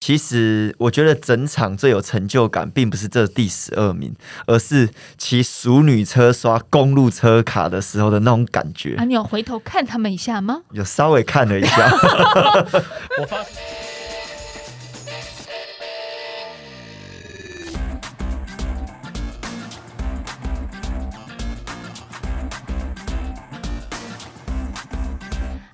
[0.00, 4.14] 其实我觉得整场最有成就感，并不是这第十二名，
[4.46, 4.88] 而是
[5.18, 9.04] 骑熟女车刷公路车卡的时候的那种感觉啊，。
[9.04, 10.62] 你有回头看他们一下吗？
[10.72, 11.90] 有稍微看了一下，
[13.20, 13.44] 我发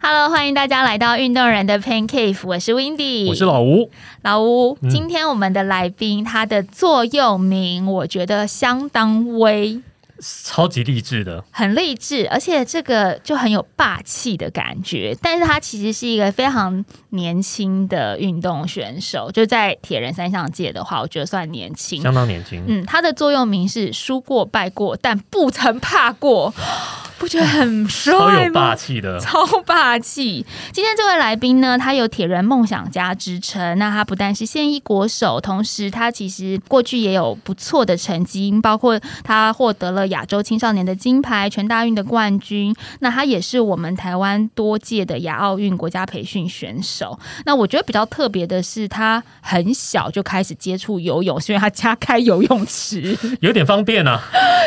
[0.09, 3.91] Hello，欢迎大家来到运动人的 Pain Cave，我是 Windy，我是老吴，
[4.23, 4.79] 老吴。
[4.81, 9.83] 嗯今天我们的来宾，他的座右铭我觉得相当威，
[10.21, 15.19] 超级励志的，很励志，而且这个就很有霸气的感觉。
[15.21, 22.01] 但是他其实是一个非常年轻的运动选手，就在铁人三项界的话，我觉得算年轻。
[22.01, 22.63] 相当年轻。
[22.69, 26.55] 嗯，他的座右铭是“输过败过，但不曾怕过”，
[27.19, 28.45] 不觉得很帅超吗？
[28.45, 30.45] 有霸气的，超霸气！
[30.73, 33.79] 今天这位来宾呢，他有铁人梦想家之称。
[33.79, 42.75] 那他不但是现役国手，同时他其实过去也有不错的成绩，包括他获得了亚洲青少年的金牌、全大运的冠军。
[43.01, 47.19] 那他也是我们台湾多届的亚奥运国家培训选手。
[47.47, 53.17] 那我觉得比较特别的是，他很小就开始接触游泳，是因为他家开游泳池。
[53.41, 54.21] 有点方便啊。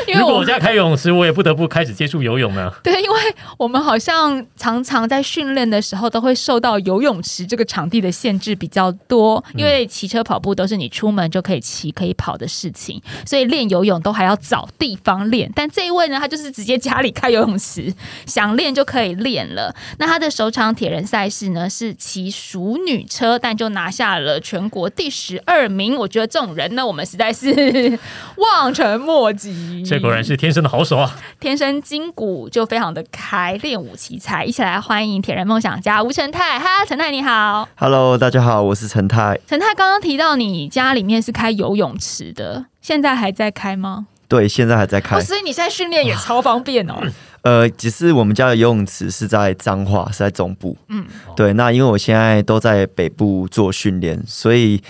[0.08, 2.74] 因为我如果我家开游泳池，我也不得不开始接触游泳了。
[2.84, 3.18] 对，因为
[3.58, 15.52] 我们好像常常在训练的时候都会受到游泳池这个场地的限制比较多，因为骑车、跑步都是你出门就可以骑、可以跑的事情，所以练游泳都还要找地方练。
[15.56, 17.94] 但这一位呢，他就是直接家里开游泳池，
[18.26, 19.74] 想练就可以练了。
[19.98, 25.96] 那他的首场铁人赛事呢是骑熟女车，但就拿下了全国第十二名。
[25.96, 27.98] 我觉得这种人呢，我们实在是
[28.38, 29.84] 望尘莫及。
[29.86, 31.18] 这果然是天生的好手啊！
[31.40, 34.44] 天生筋骨就非常的开，练舞奇才。
[34.46, 36.60] 一起来欢迎铁人梦想家吴成泰。
[36.60, 37.68] 哈，成泰你好。
[37.76, 39.40] Hello，大家好，我是陈泰。
[39.48, 44.08] 成泰刚刚提到你家里面是开游泳池的，现在还在开吗？
[44.28, 45.22] 对，现在还在开哦，。
[45.22, 46.94] 所以你现在训练也超方便哦。
[47.42, 50.78] 呃，只是我们家的游泳池是在彰化，是在中部。
[50.90, 51.06] 嗯，
[51.36, 54.84] 对，那因为我现在都在北部做训练，所以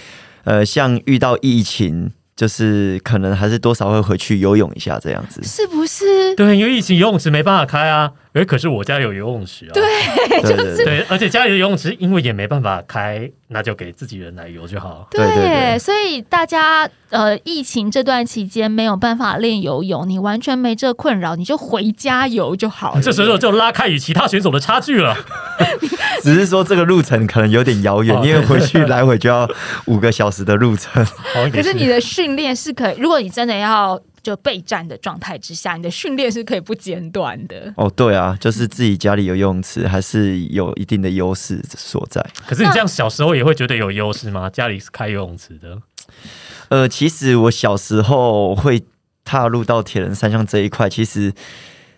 [0.44, 5.44] 呃，像遇到疫情，就是可能还是多少会回去游泳一下这样子。
[5.44, 6.34] 是不是？
[6.36, 9.72] 对，因为疫情游泳池没办法开啊，而可是我家有游泳池啊。
[9.74, 9.84] 对
[10.42, 15.08] 就是对，而且家里的游泳池因为也没办法开，那就给自己人来游就好。
[15.12, 23.02] 对对对所以大家呃，疫情这段期间没有办法练游泳，你完全没这困扰，你就回家游就好了。
[23.02, 25.18] 这时候就拉开与其他选手的差距了。
[26.22, 29.50] 只是说这个路程可能有点遥远，哦因为回去来回就要
[29.86, 31.04] 五个小时的路程。
[31.06, 37.74] 好，可是你的训练是可以，如果你真的要就备战的状态之下，你的训练是可以不间断的。
[37.78, 42.26] 哦，对啊，就是自己家里有游泳池，还是有一定的优势所在。
[42.46, 44.50] 可是你这样小时候也会觉得有优势吗？
[44.50, 45.82] 家里是开游泳池的，
[46.70, 48.84] 呃，其实我小时候会
[49.24, 51.34] 踏入到铁人三项这一块，其实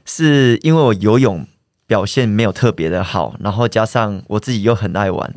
[0.06, 1.46] 是因为我游泳
[1.88, 5.36] 表现没有特别的好，然后加上我自己又很爱玩。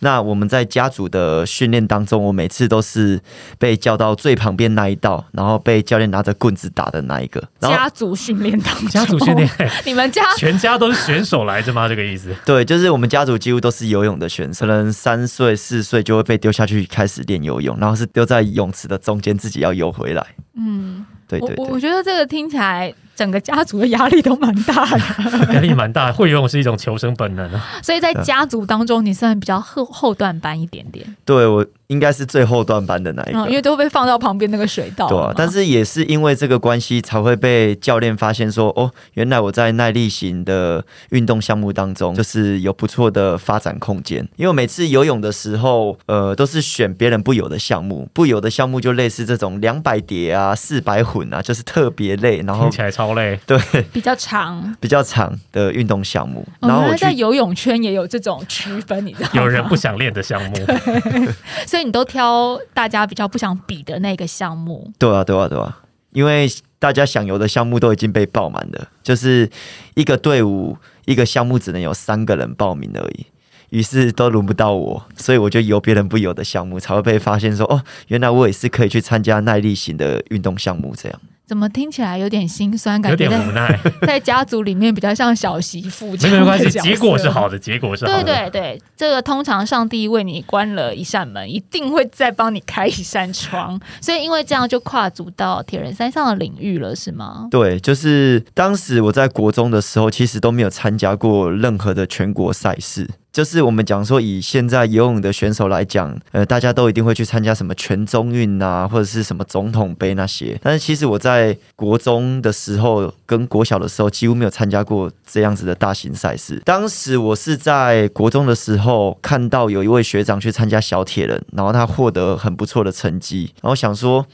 [0.00, 3.20] 那我们在家族的训练当中，我每次都是
[3.58, 7.42] 被叫到最旁边那一道，然后被教练拿着棍子打的那一个。
[7.60, 9.48] 然后家族训练当中，家族训练，
[9.84, 11.88] 你们家全家都是选手来着吗？
[11.88, 12.34] 这个意思？
[12.44, 20.26] 对，就是我们家族几乎都是游泳的选手，可能三岁四岁就会被丢下去开始练游泳，然后是丢在泳池的中间，自己要游回来。
[20.56, 21.80] 嗯，对对对我我我。
[21.80, 24.98] 觉得这个听起来整个家族的压力都蛮大的，
[25.54, 27.64] 压力蛮大，会游泳是一种求生本能啊。
[27.82, 44.26] 所以在家族当中，你算比较后后段班一点点，对我应该是最后段班的那一个，嗯，因为都会被放到旁边那个水道嘛，对啊，但是也是因为这个关系，才会被教练发现说，哦，原来我在耐力型的运动项目当中，就是有不错的发展空间。
[44.36, 53.38] 因为每次游泳的时候，呃，都是选别人不游的项目，不游的项目就类似这种两百蝶啊、四百混啊，就是特别累，然后听起来超累。
[53.46, 53.58] 对
[53.92, 54.74] 比较长。
[54.80, 56.46] 比较长的运动项目。
[56.60, 59.42] 然后我在游泳圈也有这种区分，你知道吗？
[59.42, 60.56] 有人不想练的项目，
[61.76, 64.90] 所以你都挑大家比较不想比的那个项目。
[64.98, 69.50] 对啊，对啊，对啊，因为大家想游的项目都已经被爆满了，就是
[69.92, 73.26] 一个队伍一个项目只能有三个人报名而已。
[73.68, 80.94] 于是都轮不到我，所以我就游别人不游的项目，才会被发现说哦，原来我也是可以去参加耐力型的运动项目。
[80.96, 83.00] 这样怎么听起来有点心酸？
[83.00, 83.78] 感觉在点无奈。
[84.04, 86.68] 在家族里面比较像小媳妇这没有关系。
[86.80, 88.50] 结果是好的，结果是好对的。
[88.50, 93.80] 对对，这个通常上帝为你关了一扇门，一定会再帮你开一扇窗。
[94.00, 97.46] 所以因为这样就跨足到铁人三项的领域了，是吗？
[97.48, 103.08] 对，就是当时我在国中的时候，其实都没有参加过任何的全国赛事。
[103.36, 110.58] 就是我们讲说，以现在游泳的选手来讲，呃，大家都一定会去参加什么全中运啊，或者是什么总统杯那些。
[110.62, 116.62] 但是其实我在国中的时候跟国小的时候，几乎没有参加过这样子的大型赛事。
[116.64, 124.24] 当时我是在国中的时候看到有一位学长去参加小铁人，然后他获得很不错的成绩，然后想说，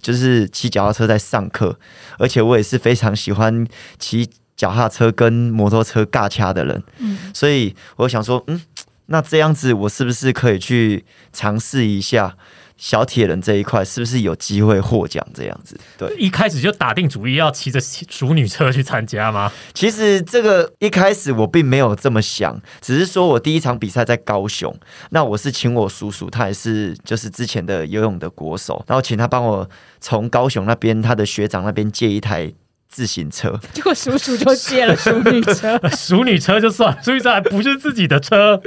[0.00, 1.76] 就是骑脚踏车在上课，
[2.16, 3.66] 而且我也是非常喜欢
[3.98, 4.30] 骑。
[4.62, 8.62] 脚踏车跟摩托车尬掐的人，嗯，所以我想说，嗯，
[9.06, 12.36] 那这样子我是不是可以去尝试一下
[12.76, 15.76] 小铁人这一块，是不是有机会获奖这样子？
[15.98, 19.50] 对，一开始就打定主意要骑着熟女车去参加吗？
[19.74, 24.72] 其实这个一开始我并没有这么想，只是说我第一场比赛在高雄，
[25.10, 29.68] 那我是请我叔叔，他也是就是之前的游泳的国手，然后请他帮我
[30.00, 32.52] 从高雄那边他的学长那边借一台。
[32.92, 38.60] 自行车， 结果叔叔就借了淑女车， 淑女车就算，淑女车还不是自己的车。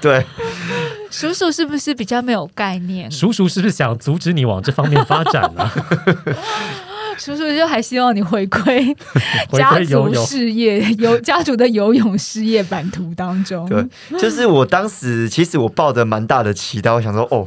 [0.00, 0.24] 对，
[1.10, 3.10] 叔叔是不是比较没有概念？
[3.10, 5.70] 叔叔是不是想阻止你往这方面发展呢？
[7.18, 8.94] 叔叔就还希望你回归
[9.52, 13.66] 家族事业，游家族的游泳事业版图当中。
[13.68, 17.46] 对，就是我当时其实我抱着蛮大的期待，我想说哦。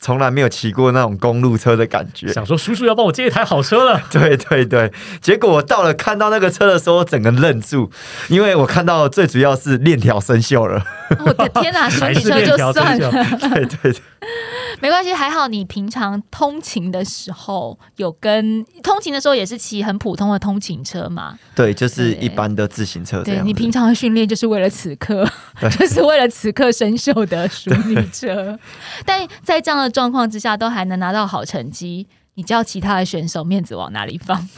[0.00, 4.00] 从来没有骑过那种公路车的感觉，想说叔叔要帮我借一台好车了。
[4.10, 7.90] 对对对，结果我到了看到那个车的时候，整个愣住，
[8.28, 10.84] 因为我看到最主要是链条生锈了。
[11.26, 13.10] 我的天哪，啊， 修理车就算了。
[13.10, 14.02] 对 对对。
[14.80, 21.38] 没关系，还好你平常通勤的时候有跟通勤的时候也是骑很普通的通勤车嘛？
[21.54, 23.22] 对，就是一般的自行车。
[23.24, 25.28] 对你平常的训练就是为了此刻，
[25.78, 28.58] 就是为了此刻生锈的淑女车。
[29.04, 34.48] 但在这样的状况之下，都还能拿到好成绩，你叫其他的选手面子往哪里放？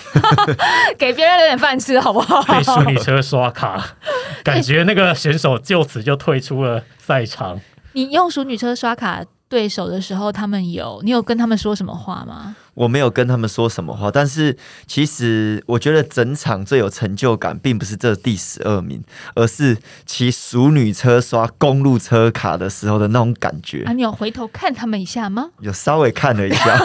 [0.98, 2.42] 给别人留点饭吃好不好？
[2.42, 3.96] 被淑女车刷卡，
[4.44, 7.58] 感觉那个选手就此就退出了赛场。
[7.94, 9.24] 你用淑女车刷卡。
[9.50, 12.56] 对手的时候，他们有你有跟他们说什么话吗？
[12.80, 14.56] 我没有跟他们说什么话，但是
[14.86, 19.04] 其实我觉得整场最有成就感，并不是这第十二名，
[19.34, 23.82] 而是骑熟女车刷公路车卡的时候的那种感觉。
[23.84, 25.50] 啊，你有回头看他们一下吗？
[25.60, 26.78] 有稍微看了一下。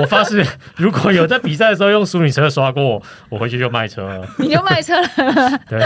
[0.00, 0.42] 我发誓，
[0.76, 4.26] 如果有在比赛的时候用熟女车刷过，我回去就卖车了。
[4.38, 5.60] 你就卖车了？
[5.68, 5.78] 对，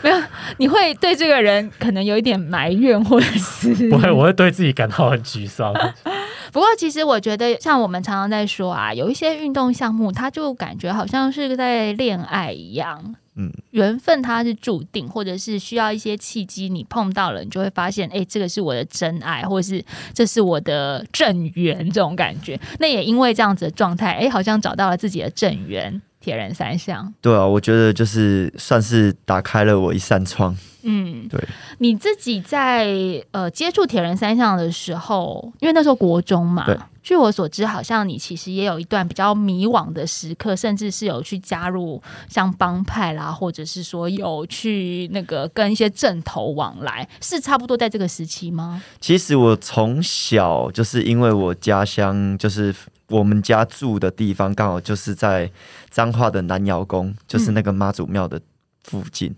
[0.00, 0.22] 没有，
[0.58, 5.74] 你会对这个人可能有一点埋怨，或者是不会，我会对自己感到很沮丧。
[6.52, 13.14] 不过，其实我觉得，像我们常常在说啊，有一些运动项目，它就感觉好像是在恋爱一样。
[13.34, 19.82] 嗯，缘分它是注定，或者是需要一些契机，你碰到了，你就会发现，哎，这个是我的真爱，或者是
[20.12, 22.60] 这是我的正缘，这种感觉。
[22.78, 26.02] 那也因为这样子的状态，哎，好像找到了自己的正缘。
[26.22, 30.56] 铁人三项，对啊，我觉得就是算是打开了我一扇窗。
[30.84, 31.38] 嗯，对。
[31.78, 32.88] 你自己在
[33.32, 36.66] 呃接触铁人三项的时候，因为那时候国中嘛，
[37.02, 48.82] 据我所知，好像你其实也有一段比较迷惘的时刻，甚至是有去加入像帮派啦，或者是说有去那个跟一些正头往来，是差不多在这个时期吗？
[49.00, 52.74] 其实我从小就是因为我家乡就是。
[53.12, 55.50] 我们家住的地方刚好就是在
[55.90, 58.40] 彰化的南窑宫，就是那个妈祖庙的
[58.82, 59.34] 附近，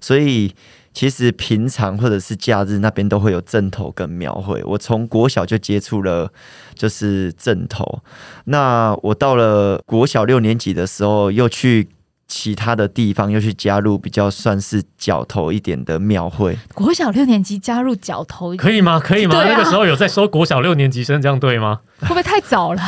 [0.00, 0.54] 所以
[0.92, 4.62] 其实平常或者是假日那边都会有正头跟庙会。
[4.64, 6.30] 我从国小就接触了，
[6.74, 8.02] 就是正头。
[8.44, 11.88] 那我到了国小六年级的时候，又去。
[12.26, 16.58] 其他的地方又去加入比较算是角头一点的庙会。
[16.74, 18.98] 国小六年级加入角头可以吗？
[18.98, 19.44] 可以吗？
[19.44, 21.80] 那个时候有在说国小六年级生这样对吗？
[22.00, 22.80] 会不会太早了？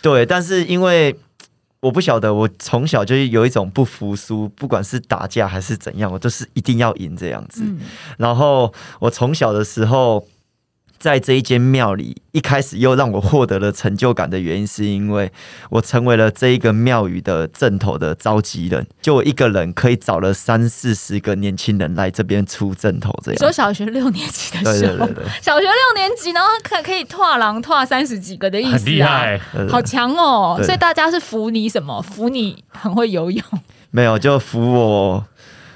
[0.00, 1.16] 对，但是因为
[1.80, 7.64] 我不晓得，我从小就有一种不服输，不管是打架还是怎样，我都是一定要赢这样子。
[8.16, 10.26] 然后我从小的时候。
[10.98, 15.30] 在这一间庙里，一开始又让我获得了成就感的原因，是因为
[15.70, 18.86] 我成为了这一个庙宇的正头的召集人。
[19.00, 23.38] 就我一个人可以找了三四十个年轻人来这边出正头，这样。
[23.38, 25.06] 说小学六年级的时候，
[25.40, 30.60] 小学六年级，然后可可以跨狼跨三十几个的意思，很厉害，好强哦！
[30.64, 32.02] 所以大家是服你什么？
[32.02, 33.44] 服你很会游泳？
[33.90, 35.24] 没有，就服我。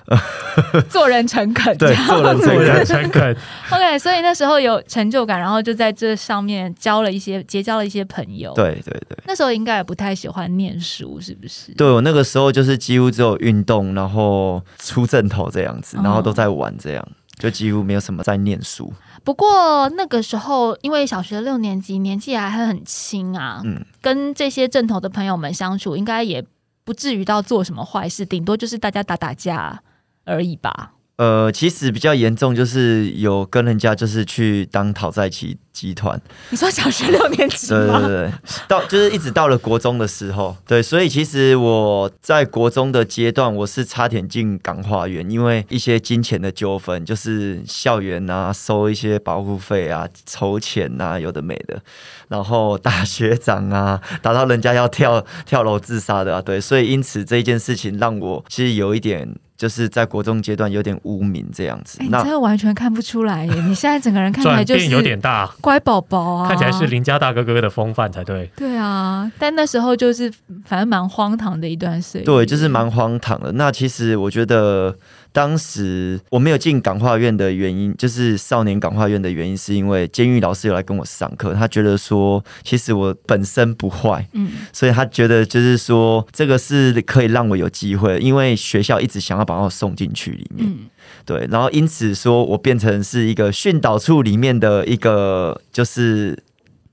[0.91, 2.23] 做人诚恳，对，做
[2.63, 3.37] 人诚恳。
[3.71, 8.53] OK，所以那时候有成就感，然后就在这上面交了一些，结交了一些朋友。
[8.55, 11.73] 对对对，那时候应该也不太喜欢念书，是不是？
[11.75, 18.93] 对我那个时候就是几乎只有运动，然后出正头这样子，然后都在玩这样，就几乎没有什么在念书。
[19.25, 26.45] 不过那个时候，因为小学六年级，年纪还很轻啊，嗯，跟这些正头的朋友们相处，应该也
[26.85, 29.81] 不至于到做什么坏事，顶多就是大家打打架。
[30.25, 30.93] 而已吧。
[31.17, 38.01] 呃，其实比较严重，就是有跟人家就是去当讨债集集团，你说小学六年级对对吗？
[38.05, 38.33] 对，
[38.67, 51.81] 到就是一直到了国中的时候，对，所以其实我在国中的阶段，我是差点进港化院，因为一些金钱的纠纷，就是校园啊收一些保护费啊、筹钱啊，有的没的，
[52.29, 59.37] 然后打学长啊，打到人家要跳跳楼自杀的啊，对，所以因此这一件事情让我其实有一点。
[59.63, 63.55] 就是在国中阶段有点污名这样子，哎，你真的完全看不出来耶！
[63.63, 68.51] 你现在整个人看起来就是有是点大，乖宝宝啊，看起来是邻家大哥哥的风范才对。
[68.57, 70.29] 对啊，但那时候就是
[70.65, 72.25] 反正蛮荒唐的一段岁月。
[72.25, 73.53] 对，就是蛮荒唐的。
[73.53, 74.93] 那其实我觉得，
[75.33, 90.91] 当时我没有进港化院的原因，就是少年港化院的原因，是因为监狱老师有来跟我上课，他觉得说，其实我本身不坏，嗯，所以他觉得就是说，这个是可以让我有机会，因为学校一直想要把我送进去里面，嗯
[91.25, 96.43] 对，然后因此说我变成是一个训导处里面的一个就是。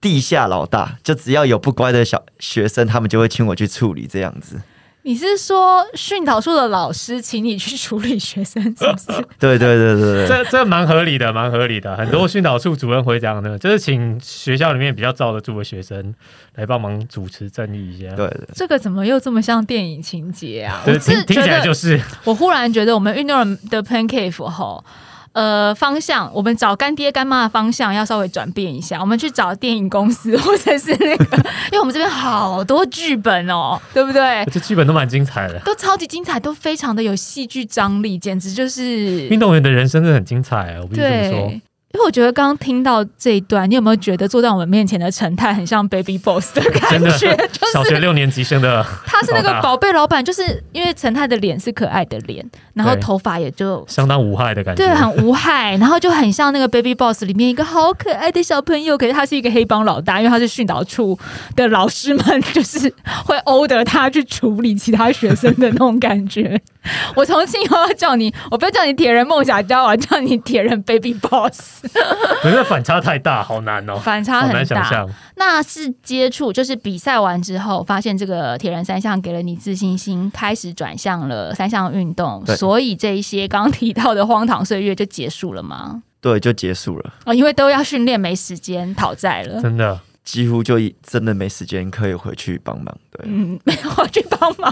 [0.02, 4.56] 地下老大，就只要有不乖的小学生，他们就会请我去处理这样子。
[5.04, 9.08] 你是说训导处的老师请你去处理学生，是不是？
[9.40, 11.96] 对对对对对，这这蛮合理的，蛮合理的。
[11.96, 16.14] 很多训导处主任会这样的，就是请学校里面比较罩得住的学生
[16.56, 18.14] 来帮忙主持正义一下。
[18.16, 20.82] 对对，这个怎么又这么像电影情节啊？
[20.84, 24.84] 对，我是听听，起来就是我忽然觉得我们运动人的 pancake 吼。
[25.34, 31.38] 呃，方向我们找干爹干妈的方向要稍微转变一下，我们去找电影公司或者是那个，
[31.72, 34.46] 因为我们这边好多剧本哦， 对不对？
[34.52, 35.60] 这剧本都蛮精彩的。
[35.60, 40.80] 都超级精彩，都非常的有戏剧张力，简直就是运动员的人生真的很精彩啊！
[40.82, 41.62] 我必须这么说对。。
[41.92, 47.36] 因为我觉得刚刚听到这一段，你有没有觉得坐在我们面前的陈太很像 Baby Boss 的感觉？
[47.52, 61.18] 就是小学六年级生的他是那个宝贝老板，就是因为陈太的脸是可爱的脸，然后对头发也就相当无害的感觉，对，很无害，然后就很像那个 Baby Boss 里面一个好可爱的小朋友，可是他是一个黑帮老大，因为他是训导处
[61.56, 62.94] 的老师们，就是
[63.26, 66.62] 会 order 他去处理其他学生的那种感觉。
[67.16, 71.79] 我从今以后要叫你，我不要叫你铁人梦想家，我要叫你铁人 Baby Boss，
[72.42, 74.64] 可是反差太大，好难哦，反差好很大。
[74.64, 75.10] 想象。
[75.36, 86.04] 那是接触，就是比赛完之后，发现这个铁人三项给了你自信心，开始转向了三项运动，所以这一些刚刚提到的荒唐岁月就结束了吗？
[86.22, 89.62] 对，就结束了，哦，因为都要训练，没时间讨债了。
[89.62, 92.94] 真的，几乎就真的没时间可以回去帮忙。
[93.12, 94.70] 对，嗯， 没有我去帮忙，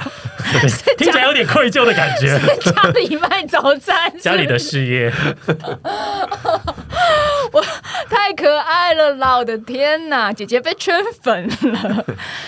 [0.52, 2.38] 对听起来有点愧疚的感觉。
[2.60, 5.10] 家里卖早餐，家里的事业，
[8.10, 9.38] 太可爱了啦！
[9.38, 12.06] 我的天哪，姐姐被圈粉了。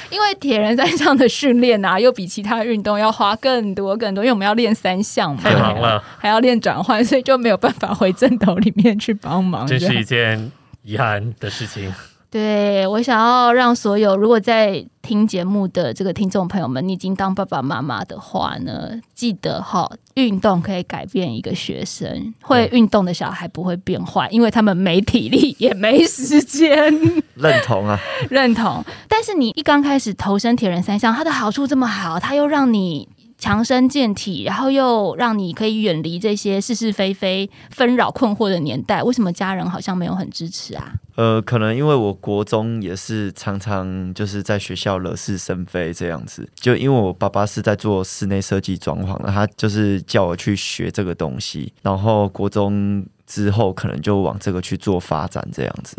[0.09, 9.65] 因为铁人三项的训练啊，又比其他运动要花更多更多，因为我们要练三项嘛，太忙了，还要练转换，所以就没有办法回正头里面去帮忙。
[9.65, 10.51] 这是一件
[10.83, 11.93] 遗憾的事情。
[12.31, 26.93] 对我想要让所有如果在听节目的这个听众朋友们，你已经当爸爸妈妈的话呢，记得哈，运动可以改变一个学生，会运动的小孩不会变坏，因为他们没体力也没时间。
[27.33, 33.07] 认同啊，认同，但是你一刚开始投身铁人三项，它的好处这么好，它又让你。
[33.39, 39.01] 强身健体，然后又让你可以远离这些是是非非、纷扰困惑的年代。
[39.01, 40.93] 为什么家人好像没有很支持啊？
[41.15, 55.97] 呃，可能因为我国中也是常常就是在学校惹是生非这样子，就因为我爸爸是在做室内设计装潢的，他就是叫我去学这个东西，然后国中之后可能就往这个去做发展这样子。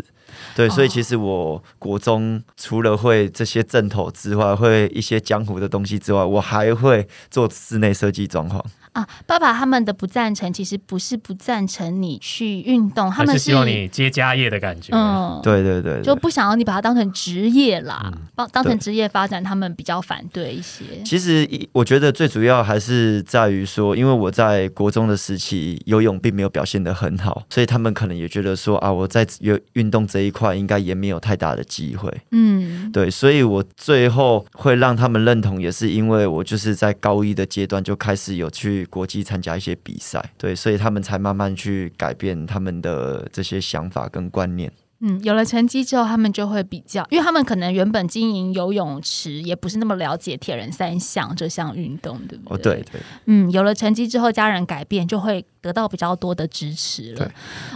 [0.55, 8.61] 对，所以其实我国中除了会这些正头之外，会一些江湖的东西之外，我还会做室内设计装潢。
[8.93, 14.93] 啊，爸爸他们的不赞成，其实不是不赞成你去运动，他们还是希望你接家业的感觉。
[14.93, 20.83] 嗯，对对对对就不想要你把它当成职业啦，嗯当当成职业发展，他们比较反对一些。
[21.05, 32.09] 其实我觉得最主要还是在于说，因为我在国中的时期游泳并没有表现得很好，所以他们可能也觉得说啊，我在有运动这一块应该也没有太大的机会。
[32.31, 44.71] 嗯，对，所以我最后会让他们认同，也是因为我就是在高一的阶段就开始有去国际参加一些比赛，对，所以他们才慢慢去改变他们的这些想法跟观念。
[45.01, 52.75] 嗯，有了成绩之后，他们就会比较，因为他们可能原本经营游泳池，也不是那么了解铁人三项这项运动，对不哦，对？
[52.75, 57.17] 对对，嗯，有了成绩之后，家人改变就会得到比较多的支持了。
[57.17, 57.27] 对。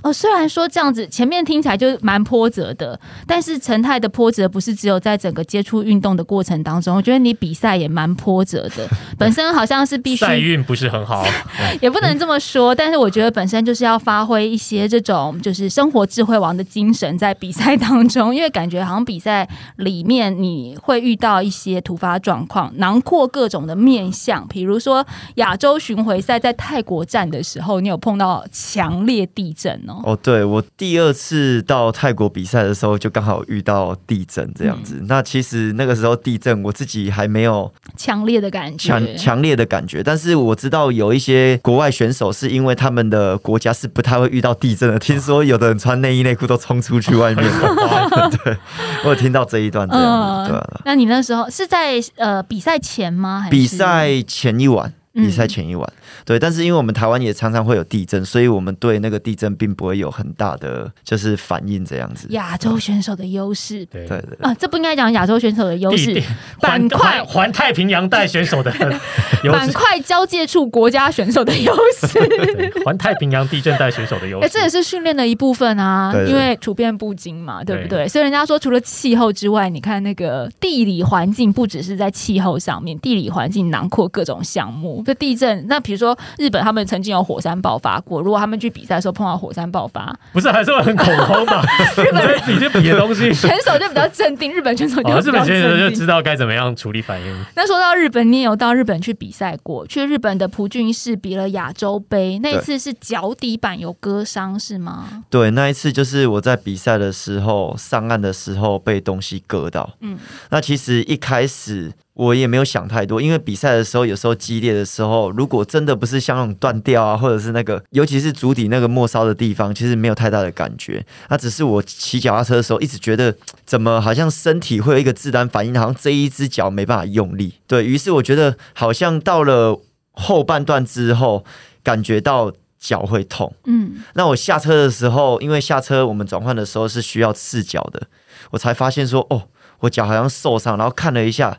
[0.03, 11.25] 哦，虽然说这样子前面听起来就蛮波折的，但是陈太的波折不是只有在整个接触运动的过程当中，我觉得你比赛也蛮波折的， 本身好像是必须赛运不是很好，
[11.81, 25.05] 也不能这么说，但是我觉得本身就是要发挥一些这种就是生活智慧王的精神在比赛当中，因为感觉好像比赛里面你会遇到一些突发状况，囊括各种的面相，比如说
[25.35, 30.01] 亚洲巡回赛在泰国站的时候，你有碰到强烈地震哦。
[30.03, 35.03] 哦，对我第二次到泰国比赛的时候，就刚好遇到地震这样子。
[35.07, 47.45] 那其实那个时候地震，我自己还没有强烈的感觉，强强烈的感觉，但是我知道有一些国外选手是因为他们的国家是不太会遇到地震的，听说有的人穿内衣内裤都冲出去外面。
[48.43, 48.57] 对，
[49.03, 53.41] 我有听到这一段这样子，对啊、那你那时候是在呃比赛前吗？
[53.41, 55.93] 还是比赛前一晚，嗯比赛前一晚，
[56.25, 62.27] 对，但是因为我们台湾也常常会有地震，所以我们对那个地震并不会有很大的就是反应这样子。
[62.31, 66.21] 亚洲选手的优势对对对啊，这不应该讲亚洲选手的优势
[66.59, 68.69] 板块环环太平洋带选手的，
[69.51, 72.81] 板块交界处国家选手的优势。
[72.83, 74.53] 环太平洋地震带选手的优 哎、势。
[74.53, 78.07] 这也是训练的一部分啊，因为处变不惊嘛，对不对对？
[78.09, 85.04] 所以人家说，除了气候之外，你看那个地理环境，不只是在气候上面，地理环境囊括各种项目。
[85.05, 91.63] 就地震，那比如说日本，他们曾经有火山爆发过，如果他们去比赛的时候碰到火山爆发，不是还是会很恐慌嘛？
[91.97, 95.95] 你这你这比的东西，选手就比较镇定，日本选手就日本选手就。
[95.95, 97.45] 知道该怎么样处理反应。
[97.55, 105.23] 那说到日本，你也有到日本去比赛过，去日本的蒲郡市比了亚洲杯，那一次是脚底板有割伤是吗？
[105.29, 109.89] 对，那一次就是我在比赛的时候上岸的时候被东西割到。
[110.01, 110.17] 嗯，
[110.49, 121.05] 那其实一开始我也没有想太多，因为比赛的时候有时候激烈的时候，如果真的不是像那种断掉啊，或者是那个，尤其是足底那个末梢的地方，其实没有太大的感觉。
[121.29, 127.55] 那只是我骑脚踏车的时候，一直觉得怎么好像身体会有一个自然反应，好像这一只脚没办法用力。
[127.67, 129.77] 对于是，我觉得好像到了
[130.13, 131.43] 后半段之后，
[131.83, 133.53] 感觉到脚会痛。
[133.65, 138.03] 嗯，那我下车的时候，因为下车我们转换的时候是需要赤脚的，
[138.51, 141.57] 我才发现说，哦，我脚好像受伤，然后看了一下，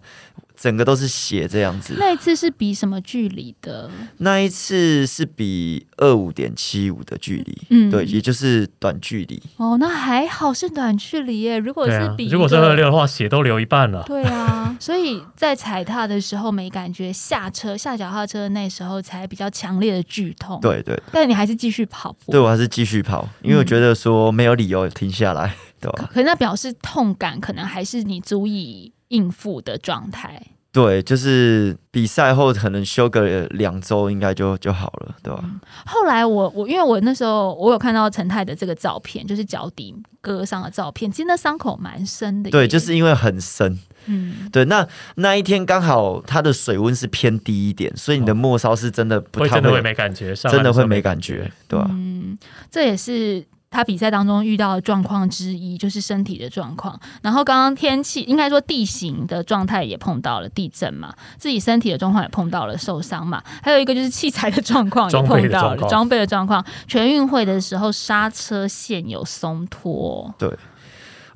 [0.57, 1.95] 整个都是血这样子。
[1.99, 3.91] 那一次是比什么距离的？
[4.19, 9.43] 那一次是比二五点七五的距离，嗯对，也就是短距离。
[9.59, 11.59] 哦，那还好是短距离耶。
[11.59, 14.03] 如果是比、，如果是二，六的话，血都流一半了。
[14.07, 22.33] 对啊，所以在踩踏的时候没感觉，下车下脚踏车那时候才比较强烈的剧痛。，对对，但你还是继续跑步。
[22.33, 26.11] 对我还是继续跑，因为我觉得说没有理由停下来， 对吧？
[26.13, 30.43] 可那表示痛感可能还是你足以应付的状态。
[30.77, 35.43] 对，就是比赛后可能休个两周，应该就就好了，对吧？
[35.87, 42.53] 后来我我因为我那时候我有看到陈泰的这个照片，就是脚底割伤的照片，其实那伤口蛮深的耶。
[42.53, 52.37] 对，就是因为很深，嗯，对，那那一天刚好它的水温是偏低一点，所以你的末梢是真的不太会真的会没感觉，上真的会没感觉，对吧、嗯，
[52.71, 53.43] 这也是
[53.77, 56.99] 他比赛当中遇到的状况之一，就是身体的状况。
[57.21, 66.65] 然后刚刚天气，应该说地形的状态也碰到了地震嘛，自己身体的状况也碰到了受伤嘛，还有一个就是器材的状况也碰到了装备的状况。
[66.89, 70.51] 全运会的时候刹车线有松脱，对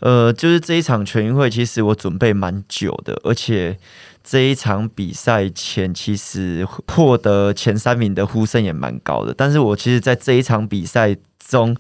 [0.01, 3.77] 呃，就是这一场全运会，其实我准备蛮久的，而且
[4.25, 9.35] 这一场比赛前，其实获得前三名的呼声也蛮高的。
[9.37, 11.77] 但是我其实，在这一场比赛中，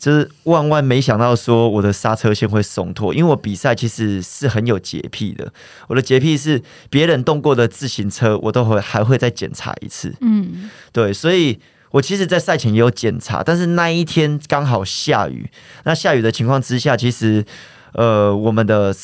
[0.00, 5.52] 就是万万没想到说我的刹车线会松脱，因为我比赛其实是很有洁癖的。
[5.88, 10.12] 我的洁癖是别人动过的自行车，我都会还会再检查一次。
[10.22, 11.60] 嗯，对，所以
[11.90, 15.50] 我其实，在赛前也有检查，但是那一天刚好下雨。
[15.84, 17.44] 那下雨的情况之下，其实
[17.92, 18.94] 呃，我们的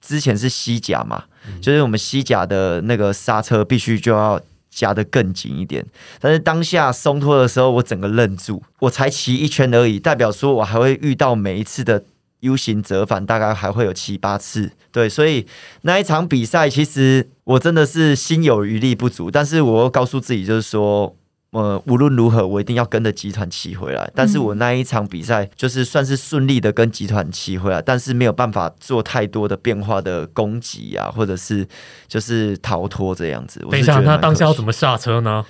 [0.00, 1.24] 之前是西甲嘛，
[1.60, 4.40] 就是我们西甲的那个刹车必须就要
[4.74, 5.84] 夹得更紧一点。
[6.20, 12.04] 但是当下松脱的时候，我整个愣住，我才骑一圈而已，代表说我还会遇到每一次的。
[12.40, 15.46] U 型折返大概还会有七八次，对，所以
[15.80, 21.16] 那一场比赛其实我真的是心有余力不足，但是我又告诉自己就是说，
[21.54, 24.10] 呃，无论如何我一定要跟着集团骑回来。
[24.12, 31.64] 但是我那一场比赛就是算是顺利的跟集团骑回来，但是没有办法做太多的变化的攻击啊，或者是
[32.08, 33.60] 就是逃脱这样子。
[33.66, 35.46] 我等一下，是觉得蛮那当下要怎么下车呢？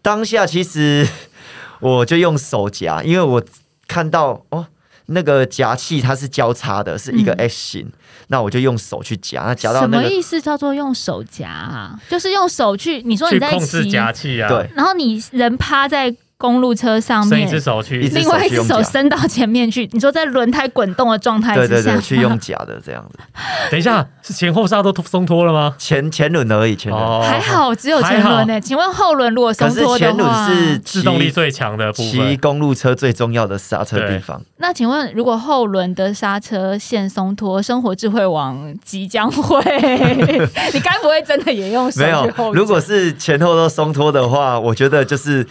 [0.00, 1.04] 当下其实
[1.80, 3.42] 我就用手夹，因为我
[3.88, 4.64] 看到哦，
[5.08, 7.48] 那个夹器它是交叉的，是一个嗯。
[7.48, 7.92] X 型，
[8.28, 11.98] 那我就用手去夹，那夹到什那个么意思叫做用手夹啊？
[12.08, 19.88] 就是用手去，你说你在去控制，夹器啊，对，然后你人趴在公路车上面伸一只，手去另外一只手伸到前面去。
[19.92, 23.18] 你说在轮胎滚动的状态之下，对对对，去用假的这样子，
[23.72, 25.74] 等一下，是前后刹都松脱了吗？
[25.78, 27.02] 前前轮而已，前轮。
[27.02, 32.36] 哦还好只有前轮呢、请问后轮如果松可是脱的前轮，是制动力最强的部骑。
[32.36, 34.40] 公路车最重要的刹车地方。
[34.58, 39.60] 那请问如果后轮的刹车线松脱，生活智慧网即将会，
[40.72, 45.44] 你该不会真的也用手没有，如果是前后都松脱的话，我觉得就是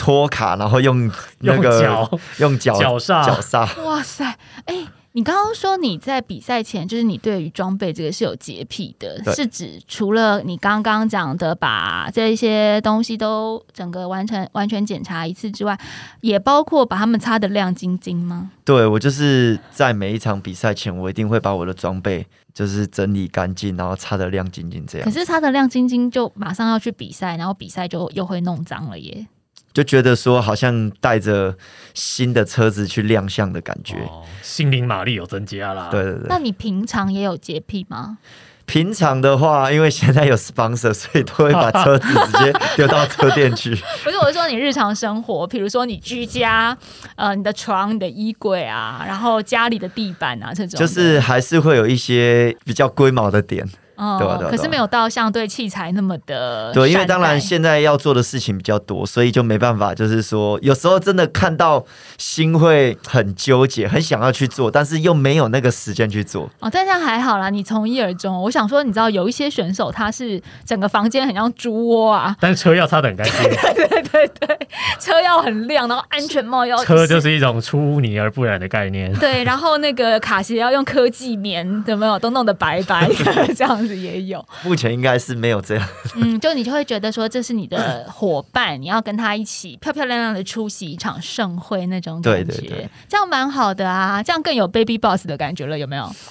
[0.00, 1.06] 拖卡，然后用
[1.40, 3.68] 那用个脚用脚脚刹脚刹。
[3.84, 4.24] 哇塞，
[4.64, 15.78] 哎、你刚刚说你在比赛前，就是你对于装备这个是有洁癖的，是指除了你刚刚讲的把这些东西都整个完成完全检查一次之外，
[16.22, 18.50] 也包括把它们擦的亮晶晶吗？
[18.64, 29.26] 对我就是在每一场比赛前，我一定会把我的装备就是整理干净，然后擦的亮晶晶，这样可是擦的亮晶晶就马上要去比赛，然后比赛就又会弄脏了耶。
[29.72, 31.56] 就觉得说好像带着
[31.94, 33.96] 新的车子去亮相的感觉。
[33.96, 35.88] 哦，心灵马力有增加啦。
[35.90, 38.18] 对对对，那你平常也有洁癖吗？
[38.66, 43.74] 平常的话，因为现在有 sponsor，所以都会把车子直接 丢到车店去。
[44.04, 46.76] 不是，我是说你日常生活，比如说你居家，
[47.16, 53.68] 呃，你的床、你的衣柜啊，然后家里的地板啊，这种就是还是会有一些比较龟毛的点。
[54.00, 61.84] 哦，对啊对啊对啊可是没有到像对器材那么的对，因为当然现在要做的事情比较多，所以就没办法，就是说有时候真的看到
[62.16, 66.48] 心会很纠结，很想要去做，但是又没有那个时间去做。
[66.60, 68.40] 哦，但这样还好啦，你从一而终。
[68.42, 73.34] 我想说，你知道有一些选手他是整个房间很像猪窝啊，但是车要擦的很干净，
[73.74, 74.58] 对对对
[74.98, 79.12] 车要很亮，然后安全帽要 车就是一种出泥而不染的概念。
[79.18, 84.44] 对，然后那个卡鞋要用科技棉，有没有都弄得白白的， 这样子也有。
[84.62, 85.88] 目前应该是没有这样。
[86.16, 96.04] 嗯，就你就会觉得说这是你的伙伴，你要跟他一起漂漂亮亮的出席一场盛会那种感觉，对对对这样蛮好的啊，这样更有 baby boss 的感觉了，有没有？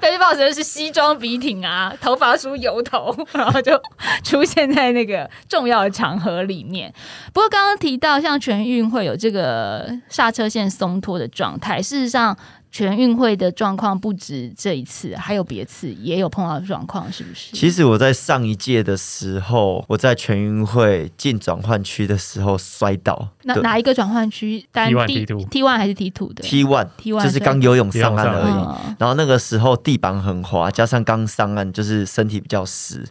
[0.00, 3.80] baby boss 就是西装笔挺啊，头发梳油头，然后就
[4.22, 6.92] 出现在那个重要的场合里面。
[7.32, 12.36] 不过刚刚提到像全运会有这个刹车线松脱的状态，事实上。
[12.70, 17.56] 全运会的状况不止这一次，还有别次也有碰到状况，是不是？
[17.56, 24.64] 其实我在上一届的时候，我在全运会进转换区的时候摔倒，对哪哪一个转换区？
[24.70, 28.52] 单 T1 D T2 T one 还是 T two 的 T one T one 就是刚游泳上岸而已。
[28.52, 33.04] 嗯然后那个时候地板很滑，加上刚上岸，就是身体比较湿，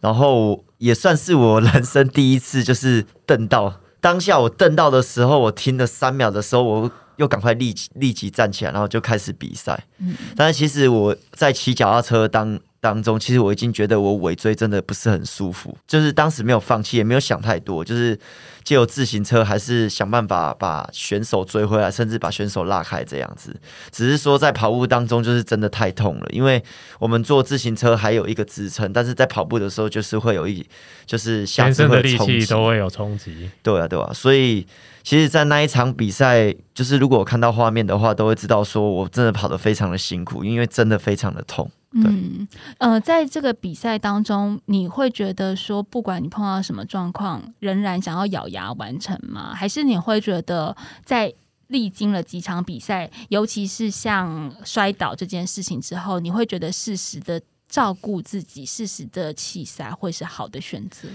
[0.00, 3.74] 然后也算是我人生第一次就是蹬到。
[4.00, 9.78] 当下我蹬到的时候，我停了三秒的时候，我又赶快立即立即站起来，然后就开始比赛。
[9.98, 18.18] 嗯但是其实我在骑脚踏车当当中，其实我已经觉得我尾椎真的不是很舒服，就是当时没有放弃，也没有想太多，就是
[18.62, 23.54] 借由自行车还是想办法把选手追回来，甚至把选手拉开这样子。
[23.90, 26.62] 只是说在跑步当中就是真的太痛了，因为
[27.00, 30.64] 我们坐自行车还有一个支撑，但是在跑步的时候就是会有一
[31.04, 33.50] 就是下身的力气都会有冲击。
[33.62, 34.66] 对啊对啊，所以
[35.02, 41.70] 其实，在那一场比赛，就是如果我看到画面的话，都会知道说我真的跑得非常的辛苦，因为真的非常的痛。
[41.92, 42.46] 嗯
[42.78, 49.54] 呃，在这个比赛当中，你会觉得说，不管你碰到什么状况，仍然想要咬牙完成吗？
[49.54, 51.32] 还是你会觉得在
[51.68, 61.08] 历经了几场比赛，尤其是像摔倒这件事情之后，你会觉得适时的照顾自己，适时的弃赛会是好的选择？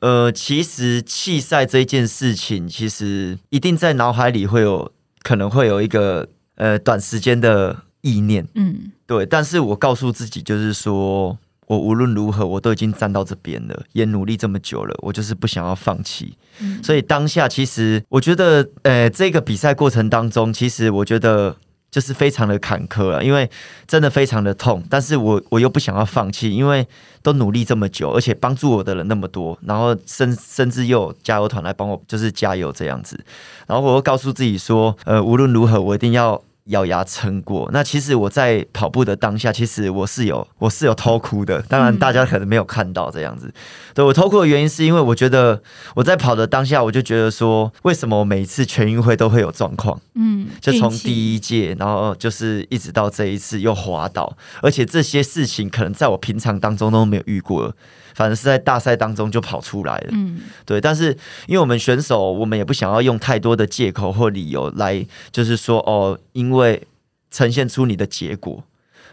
[0.00, 9.26] 呃，其实弃赛这件事情，其实一定在脑海里会有可能会有一个呃短时间的意念，嗯对。
[9.26, 16.36] 但是我告诉自己，就是说我无论如何，我都已经站到这边了，也努力这么久了，我就是不想要放弃。
[16.60, 21.56] 嗯所以当下其实我觉得，呃，这个比赛过程当中，其实我觉得
[21.90, 23.48] 就是非常的坎坷了，因为
[23.86, 26.86] 真的非常的痛，但是我我又不想要放弃，因为
[27.22, 33.18] 都努力这么久，而且帮助我的人那么多，然后甚甚至又有加油团来帮我，就是加油这样子，
[33.66, 36.42] 然后我又告诉自己说，呃，无论如何，我一定要。
[36.68, 37.68] 咬牙撑过。
[37.72, 43.52] 那其实我在跑步的当下，其实我是有我是有偷哭的，当然大家可能没有看到这样子。
[43.92, 45.60] 对我偷哭的原因是因为我觉得
[45.94, 50.00] 我在跑的当下，我就觉得说，为什么我每一次全运会都会有状况？
[50.14, 57.74] 嗯，就从第一届，然后就是一直到这一次又滑倒，而且这些事情可能在我平常当中都没有遇过，
[58.18, 60.08] 反正是在大赛当中就跑出来了。
[60.10, 66.82] 嗯对，但是因为我们选手，我们也不想要用太多的借口或理由来，就是说哦，因为
[67.30, 68.64] 呈现出你的结果。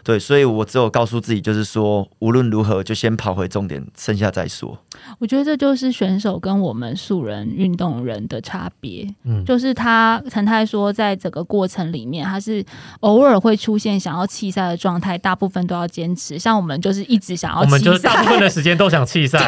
[0.06, 4.78] 对，所以我只有告诉自己，就是说，无论如何就先跑回终点，剩下再说。
[5.18, 9.12] 我觉得这就是选手跟我们素人运动人的差别。
[9.24, 12.64] 嗯，就是他陈太说，在整个过程里面，他是
[13.00, 16.38] 偶尔会出现想要弃赛的状态，大部分都要坚持。
[16.38, 19.40] 像我们就是一直想要我们就是，大部分的时间都想弃赛，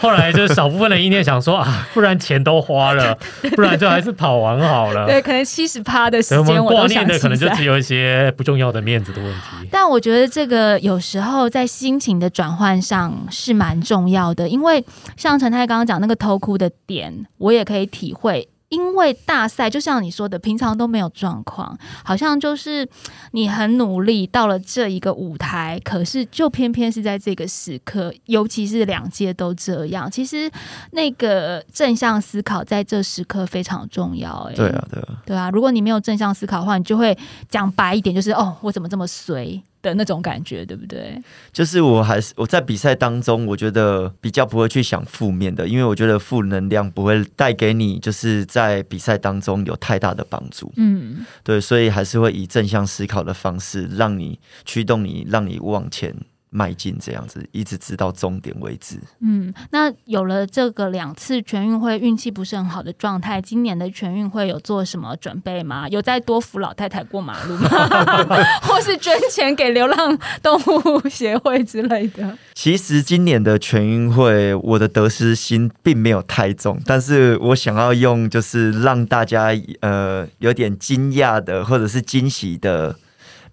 [0.00, 3.18] 后来就是少部分的意念想说啊，不然钱都花了，
[3.56, 5.08] 不然就还是跑完好了。
[5.08, 7.18] 对，可能七十趴的时对，我们间我挂念的。
[7.18, 9.68] 可能就只有一些不重要的面子的问题。
[9.70, 14.84] 但我觉得这个有时候在心情的转换上是蛮重要的，因为
[15.16, 18.48] 像陈太刚刚讲那个偷哭的点，我也可以体会。
[18.68, 22.86] 因为大赛就像你说的，平常都没有状况，好像就是
[23.30, 30.10] 你很努力到了这一个舞台，可是就偏偏是在这个时刻，尤其是两届都这样。
[30.10, 30.50] 其实
[30.90, 34.54] 那个正向思考在这时刻非常重要、欸。
[34.56, 35.22] 对啊，对啊。
[35.24, 37.16] 对啊，如果你没有正向思考的话，你就会
[37.48, 41.20] 讲白一点，就是哦，我怎么这么衰的那种感觉，对不对？
[41.52, 50.72] 就是我还是我在比赛当中，我觉得比较不会去想负面的，因为我觉得负能量不会带给你，就是在比赛当中有太大的帮助。
[50.76, 56.14] 嗯，对，所以还是会以正向思考的方式，让你驱动你，让你往前
[56.50, 58.98] 迈进，这样子，一直直到终点为止。
[59.20, 65.88] 嗯，那有了这个两次全运会运气不是很好的状态，今年的全运会有做什么准备吗？
[65.88, 67.68] 有在多扶老太太过马路吗？
[68.62, 72.36] 或是捐钱给流浪动物协会之类的？
[72.54, 79.48] 其实今年的全运会，我的得失心并没有太重，但是我想要用就是让大家
[79.80, 82.96] 呃有点惊讶的或者是惊喜的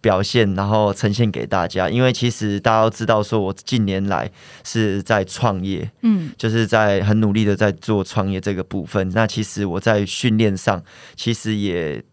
[0.03, 1.89] 表现，然后呈现给大家。
[1.89, 4.29] 因为其实大家都知道，说我近年来
[4.65, 9.09] 是在创业，嗯就是在很努力的在做创业这个部分。
[9.11, 10.83] 那其实我在训练上，
[11.15, 12.03] 其实也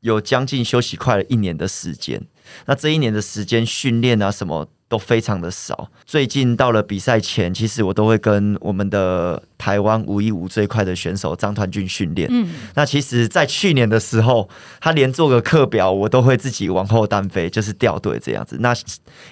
[0.00, 2.22] 有将近休息快了一年的时间。
[2.66, 5.88] 那这一年的时间训练啊什么都非常的少。
[6.04, 12.28] 最近到了比赛前，其实我都会跟我们的台湾五一五最快的选手张团俊训练。
[12.30, 14.50] 嗯那其实，在去年的时候，
[14.80, 18.56] 他连做个课表，我都会自己往后单飞，就是掉队这样子。
[18.60, 18.74] 那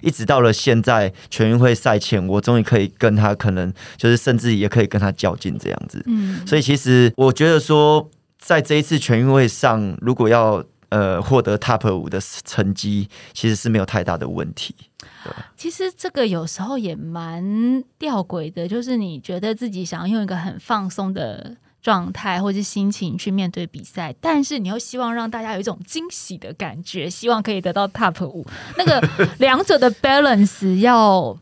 [0.01, 6.01] 一直到了现在全运会赛前，我终于可以跟他，可能就是甚至也可以跟他较劲这样子。
[6.07, 14.74] 嗯，所以其实我觉得说，在这一次全运会上，如果要呃获得 Top 五的成绩，其实是没有太大的问题。
[15.57, 28.46] 其实这个有时候也蛮吊诡的，就是你觉得自己想要用一个很放松的状态或是心情去面对比赛，但是你又希望让大家有一种惊喜的感觉，希望可以得到 top 五，
[28.79, 29.07] 那个
[29.38, 31.37] 两者的 balance 要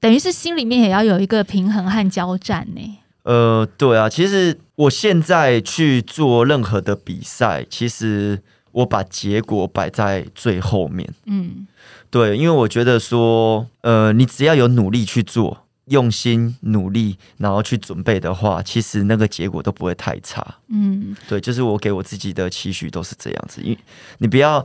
[0.00, 2.98] 等于是心里面也要有一个平衡和交战呢。
[3.22, 8.42] 呃，对啊，其实我现在去做任何的比赛，其实
[8.76, 11.08] 我把结果摆在最后面。
[11.24, 11.66] 嗯
[12.10, 20.56] 对，因为我觉得说，呃，你只要有努力去做，用心努力，然后去准备的话，其实那个结果都不会太差。
[20.68, 23.78] 嗯对，就是我给我自己的期许都是这样子，因为
[24.18, 24.64] 你不要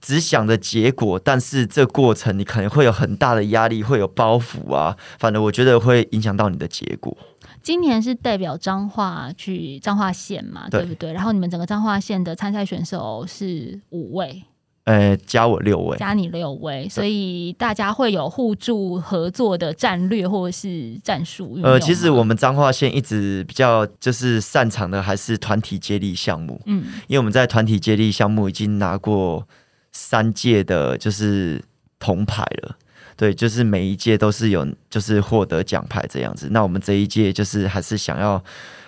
[0.00, 7.16] 只想着结果，但是这过程你可能会有很大的压力，会有包袱啊，反正我觉得会影响到你的结果。
[7.62, 11.12] 今年是代表彰化去彰化县嘛，对对不对？
[11.12, 14.42] 然后你们整个彰化县的参赛选手是五位，
[14.84, 21.58] 呃，加我六位，加你六位，所以大家会有互助合作的战略或者是战术。
[21.62, 29.46] 呃，其实我们彰化县一直比较就是擅长的还是团体接力项目，嗯因为我们在团体接力项目已经拿过
[29.92, 31.62] 三届的，就是
[31.98, 32.76] 铜牌了。
[33.20, 36.48] 对，就是每一届都是有，就是获得奖牌这样子。
[36.52, 38.42] 那我们这一届就是还是想要，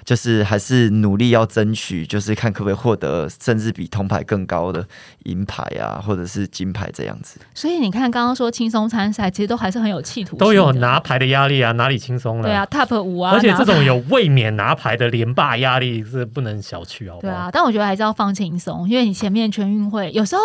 [0.06, 4.88] 就是还是努力要争取，就是看可不可以获得甚至比铜牌更高的
[5.24, 7.38] 银牌啊，或者是金牌这样子。
[7.52, 12.44] 所以你看，刚刚说轻松参赛，其实都还是很有企图，都有拿牌的压力啊，哪里轻松了？
[12.44, 17.30] 对啊，Top 五啊，而且这种有卫冕拿牌的连霸压力是不能小觑，好不好？
[17.30, 20.40] 对啊，但我觉得还是要放轻松，因为你前面全运会有时候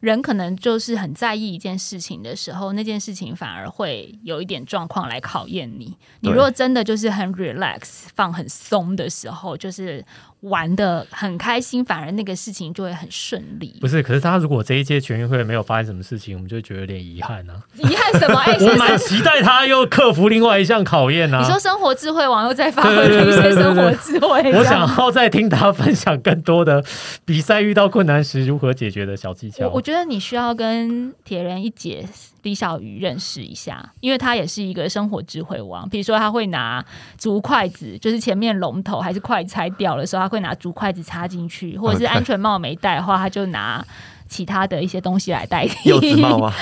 [0.00, 5.96] 人可能就是很在意一件事情的时候，那件事情反而会有一点状况来考验你。
[6.20, 10.04] 你对如果真的就是很 relax 放很松的时候，就是
[10.40, 13.88] 玩的很开心，反而那个事情就会很顺利不。
[13.88, 17.62] 是，可是他如果这一届全运会没有发生什么事情，我们就觉得有点遗憾啊。
[17.76, 18.38] 遗憾什么？
[18.46, 21.40] 哎、我蛮期待他又克服另外一项考验啊。
[21.40, 26.84] 你说生活智慧网又在发挥一些生活智慧，我想要再听他分享更多的
[27.24, 29.65] 比赛遇到困难时如何解决的小技巧。
[29.66, 32.06] 我我觉得你需要跟铁人一姐
[32.42, 35.88] 李小鱼认识一下，因为他也是一个生活智慧王。
[35.88, 36.84] 比如说，他会拿
[37.18, 43.84] 竹筷子，就是前面龙头还是筷子拆掉的时候，他会拿竹筷子插进去，或者是安全帽没戴的话，他就拿。
[44.28, 46.52] 其他的一些东西来代替柚子帽吗？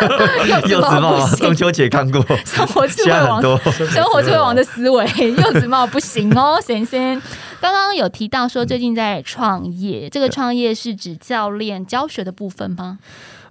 [0.68, 3.42] 柚子帽啊，中秋节看过，生活智慧王。
[3.72, 5.06] 生活智慧王的思维，
[5.36, 7.20] 柚子帽不行哦，先生。
[7.60, 12.98] 刚刚有提到说最近在创业，这个创业是指教练教学的部分吗？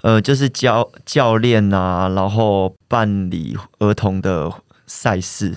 [0.02, 4.52] 呃，就是教教练啊，然后办理儿童的
[4.86, 5.56] 赛事，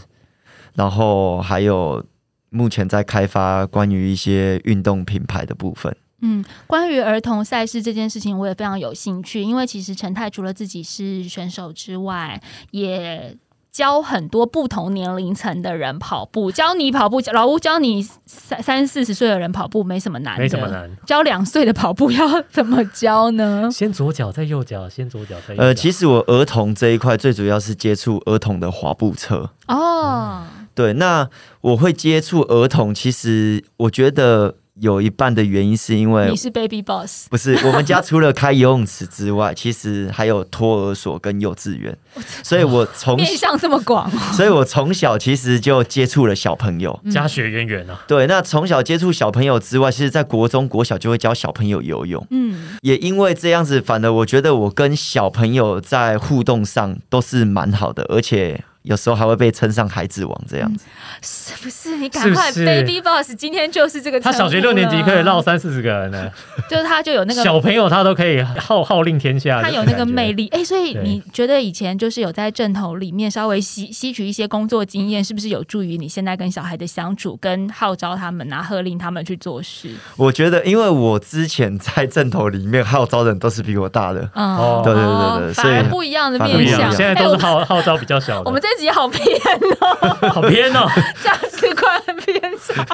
[0.75, 2.05] 然后还有
[2.51, 5.97] 目前在开发关于一些运动品牌的部分。
[6.25, 13.37] 嗯，关于儿童赛事这件事情，我也非常有兴趣，因为其实陈太除了自己是选手之外，也。
[13.75, 20.89] 教很多不同年龄层的人跑步，教你跑步，老吴教你三三四十岁的人跑步没什么难，没什么难。
[21.05, 23.69] 教两岁的跑步要怎么教呢？
[23.73, 25.65] 先左脚再右脚，先左脚再右脚。
[25.65, 29.51] 呃，其实我儿童这一块最主要是接触儿童的滑步车。
[29.67, 31.29] 哦，对，那
[31.61, 41.97] 我会接触儿童，其实我觉得有一半的原因是因为你是 baby boss，不是我们家除了开游泳池之外，其实还有托儿所跟幼稚园，
[42.43, 44.19] 所以我从面向这么广哦。
[44.35, 47.01] 所以我从小其实就接触了小朋友。
[47.11, 48.03] 家学渊源啊。
[48.09, 52.27] 对，那从小接触小朋友之外，其实在国中、国小就会教小朋友游泳。
[52.31, 60.85] 嗯，也因为这样子，反而我觉得我跟小朋友在互动上都是蛮好的，而且有时候还会被称上孩子王这样子。
[61.23, 61.97] 是不是？
[61.97, 64.21] 你赶快是不是 baby boss，今天就是这个。
[64.21, 66.31] 他小学六年级可以绕，三四十个人呢，
[66.69, 69.63] 就是他就有那个 小朋友他都可以号号令天下。
[69.63, 70.35] 他有那个魅力。
[70.35, 79.89] 力，哎、所以你觉得以前就是有在正头里面稍微吸吸取一些工作经验，是不是有助于你现在跟小孩的相处，跟号召他们啊，喝令他们去做事？
[80.17, 86.57] 我觉得，因为我之前在正头里面号召的人都是比我大的，嗯，哦对对对对反而所以不一样的面相。
[86.57, 88.51] 不一样现在都是哎号号召比较小的。
[88.51, 89.37] 我我们这集好偏
[89.81, 90.89] 哦， 好偏哦，
[91.23, 92.85] 价值观很偏差。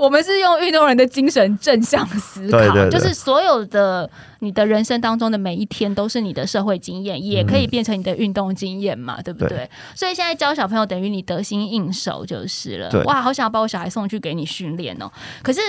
[0.00, 9.50] 我们是用运动人的精神正向思考，对对对就是所有的你的人生当中的每一天都是你的社会经验，也可以变成你的运动经验嘛，对不对？
[9.50, 13.02] 对所以现在教小朋友等于你得心应手就是了。
[13.04, 15.10] 哇，好想要把我小孩送去给你训练哦。
[15.42, 15.60] 可是，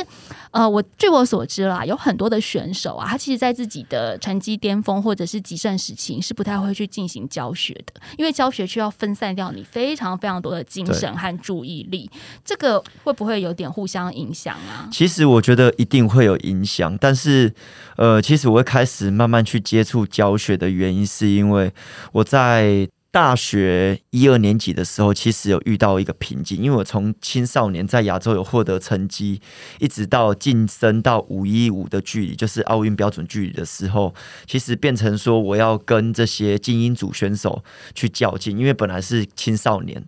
[0.51, 12.09] 呃，我据我所知啦，有很多的选手啊，他其实在自己的成绩巅峰或者是极盛时期是不太会去进行教学的，因为教学需要分散掉你非常非常多的精神和注意力，
[12.45, 14.87] 这个会不会有点互相影影响啊？
[14.91, 17.53] 其实我觉得一定会有影响，但是，
[17.97, 21.73] 呃，其实我会开始慢慢去接触教学的原因，是因为
[22.13, 29.41] 我在大学一二年级的时候，其实有遇到一个瓶颈，因为我从青少年在亚洲有获得成绩，
[29.79, 34.13] 一直到晋升到五一五的距离，就是奥运标准距离的时候，
[34.47, 37.61] 其实变成说我要跟这些精英组选手
[37.93, 40.01] 去较劲，因为本来是青少年。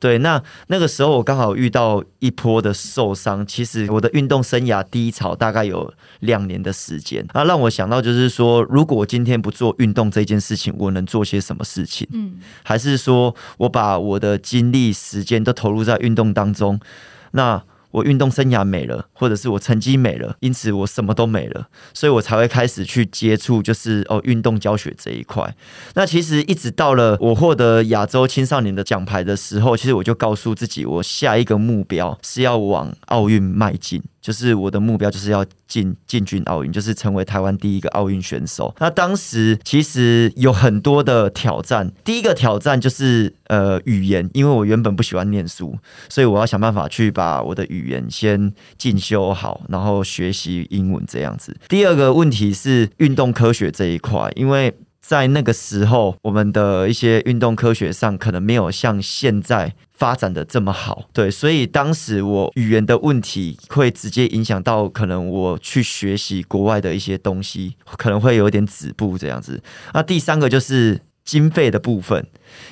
[0.00, 12.06] 对，那那个时候我刚好遇到一波的受伤，其实我的运动生涯低潮大概有两年的时间，啊，让我想到就是说，如果我今天不做运动这件事情，我能做些什么事情？
[12.12, 16.78] 嗯，还是说我把我的精力、时间都投入在运动当中，
[17.32, 25.54] 那我运动生涯没了，或者是我成绩没了，因此我什么都没了，所以我才会开始去接触，就是哦运动教学这一块。
[25.94, 34.02] 那其实一直到了我获得亚洲青少年的奖牌的时候，其实我就告诉自己，我下一个目标是要往奥运迈进。
[34.20, 38.74] 就是我的目标就是要进进军奥运，就是成为台湾第一个奥运选手。
[38.78, 45.78] 那当时其实有很多的挑战，第一个挑战就是呃语言，因为我原本不喜欢念书，
[46.08, 51.56] 所以我要想办法去把我的语言先进修好，然后学习英文这样子。
[51.68, 69.60] 第二个问题是运动科学这一块，因为在那个时候，我们的一些运动科学上可能没有像现在发展的这么好，对，所以当时我语言的问题会直接影响到可能我去学习国外的一些东西，可能会有点止步这样子。
[69.92, 71.02] 那第三个就是。
[71.28, 72.26] 经费的部分，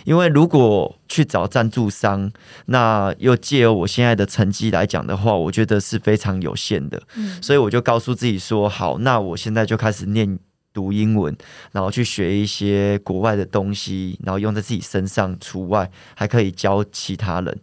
[0.04, 2.32] 因为如果去找赞助商，
[2.64, 7.02] 那又借由我现在的成绩来讲的话，我觉得是非常有限的。
[7.16, 10.38] 嗯所以我就告诉自己说，好，那我现在就开始念
[10.76, 11.34] 读英文，
[11.72, 17.58] 然后去学一些国外的东西，然后用在自己身上除外，还可以教其他人。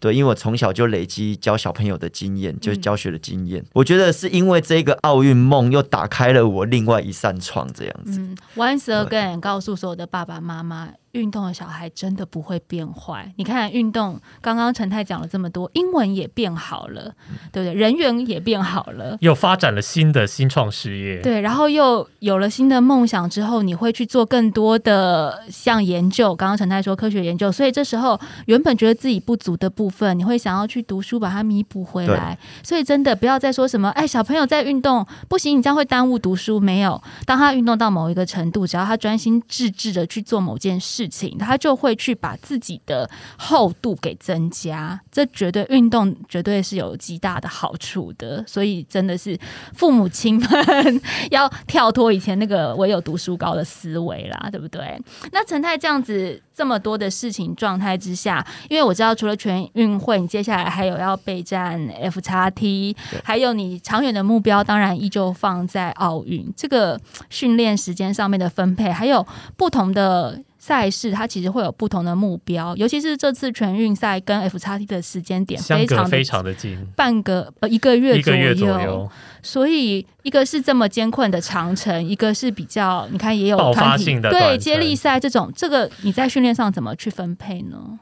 [0.00, 3.62] 对，因为我从小就累积教小朋友的经验，就是教学的经验。
[3.74, 8.18] 我觉得是因为这个奥运梦又打开了我另外一扇窗，这样子。
[8.18, 13.32] 嗯，once again 告诉所有的爸爸妈妈，运动的小孩真的不会变坏。
[13.36, 17.14] 你看，运动刚刚陈太讲了这么多，英文也变好了，
[17.50, 17.74] 对不对？
[17.74, 19.16] 人缘也变好了。
[19.20, 21.22] 又发展了新的新创事业。
[21.22, 26.34] 对，然后又有了新的梦想之后，你会去做更多的像研究。
[26.34, 32.38] 刚刚陈太说科学研究，所以这时候原本觉得自己不足的部分，你会想要去读书把它弥补回来。
[32.62, 36.58] 所以真的不要再说什么，哎，小朋友在运动不行，你这样会耽误读书。
[36.58, 45.00] 没有，当他运动到某一个程度，只要他专心致志的去做某件事情，他就会去把自己的厚度给增加。
[45.10, 48.44] 这绝对运动绝对是有极大的好处的。
[48.46, 49.38] 所以真的是
[49.74, 50.48] 父母亲们
[51.30, 55.00] 要跳脱以前那个唯有读书高的思维啦，对不对？
[55.32, 67.00] 那陈太这样子这么多的事情状态之下，因为我知道除了全运会，你接下来还有要备战 F 叉 T，还有你长远的目标，当然依旧放在奥运这个
[67.30, 69.26] 训练时间上面的分配，还有
[69.56, 70.40] 不同的。
[70.66, 79.06] 赛事它其实会有不同的目标，尤其是这次全运赛跟 F 叉 T 的时间点非常非常的近，半个呃一个月一个月左右，
[79.42, 87.98] 所以一个是这么艰困的长城，一个是比较你看也有爆发性的对接力赛这种，这个你在训练上怎么去分配呢？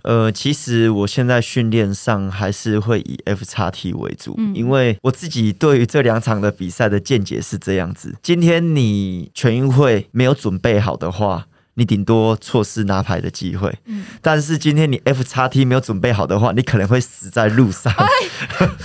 [0.00, 4.54] 呃，其实我现在训练上还是会以 F 叉 T 为主，嗯。
[4.54, 11.47] 因为我自己对于这两场的比赛的见解是这样子：今天你全运会没有准备好的话。
[11.78, 17.94] 你顶多错失拿牌的机会，嗯但是今天你 F 叉 T 没有准备好的话，你可能会死在路上。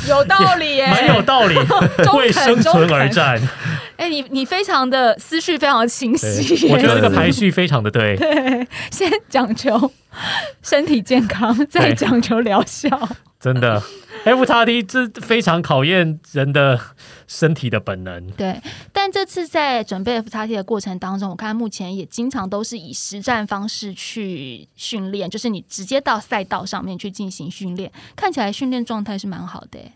[0.08, 1.56] 有道理耶 蛮有道理，
[2.16, 3.42] 为生存而战。
[3.98, 8.16] 哎、你你非常的思绪非常的清晰我觉得这个排序非常的对。
[8.18, 9.92] 对，先讲求
[10.62, 12.88] 身体健康，再对讲求疗效。
[13.40, 13.82] 真的
[14.26, 16.80] F 叉 T 这非常考验人的
[17.28, 18.26] 身体的本能。
[18.32, 18.58] 对，
[18.94, 29.92] 但这次在准备 F 叉 T 的过程当中，我看目前也经常都是以实战方式去训练，就是你直接到赛道上面去进行训练，看起来训练状态是蛮好的耶。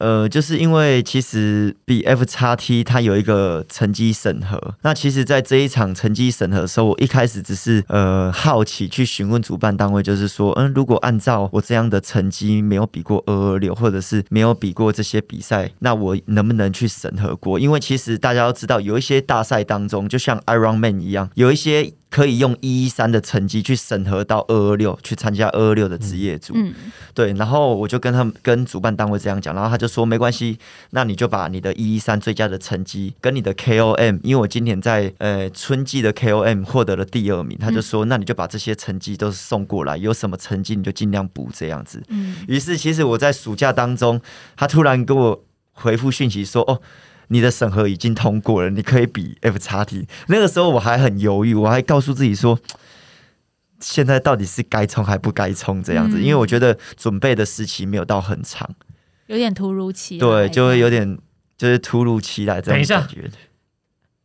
[0.00, 17.60] 呃，就是因为其实比 F 叉 T 它有一个成绩审核，那其实，在这一场成绩审核的时候，我一开始只是呃好奇去询问主办单位，就是说，嗯，如果按照我这样的成绩没有比过二二六，或者是没有比过这些比赛，那我能不能去审核过？
[17.60, 21.92] 因为其实大家都知道，有一些大赛当中，就像 Iron Man 一样，有一些。
[22.10, 26.52] 可以用一一三的成绩去审核到二二六，去参加二二六的职业组。
[26.56, 26.74] 嗯，
[27.14, 30.58] 对，然后我就跟他们跟主办单位这样讲，然后他就说没关系，
[30.90, 42.02] 那你就把你的一一三最佳的成绩跟你的 KOM，因为我今年在呃春季的 KOM 获得了第二名，他就说、那你就把这些成绩都送过来，有什么成绩你就尽量补这样子。
[42.08, 44.20] 嗯，于是其实我在暑假当中，
[44.56, 46.82] 他突然给我回复讯息说，哦。
[47.32, 50.06] 你的审核已经通过了，你可以比 F 叉 T。
[50.26, 52.58] 那个时候我还很犹豫，我还告诉自己说，
[53.78, 58.68] 现在到底是该冲还不该冲这样子，嗯因为我觉得准备的时期没有到很长，
[59.26, 61.16] 有点突如其来，对，就会有点
[61.56, 63.30] 就是突如其来这等一下种感觉。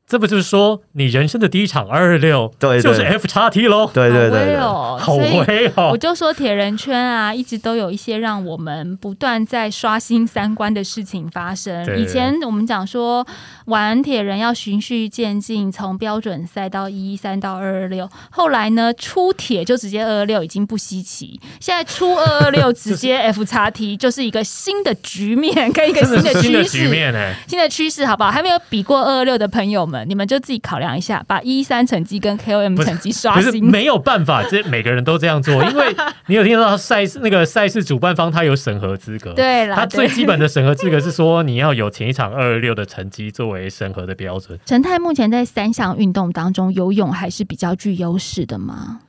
[0.08, 3.90] 这不就是说你人生的第一场二二六，对对就是 F 叉 T 喽？
[3.92, 5.98] 对对对好所以威哦我！
[5.98, 12.00] 就说铁人圈啊，一直都有一些让我们不断在刷新三观的事情发生。
[12.00, 13.26] 以前我们讲说
[13.66, 26.78] 玩铁人要循序渐进，从标准赛到一一三到二二六，后来呢出铁就直接二二六已经不稀奇，现在出二二六 直接 F 叉 T 就是一个新的局面，跟一个新的趋势新的趋势。
[26.84, 28.30] 局面哎，新的趋势好不好？
[28.30, 33.64] 还没有比过二二六的朋友们，你们就自己考量一下，把一三成绩跟 KOM 成绩刷不是新。
[33.64, 35.96] 没有办法，这每个人都这样做，因为
[36.28, 44.60] 你有听到赛事那个赛事主办方他有审核资格，对啦，他最基本的审核资格是说你要有前一场二二六的成绩作为审核的标准。
[44.66, 49.00] 陈泰目前在三项运动当中，游泳还是比较具优势的吗？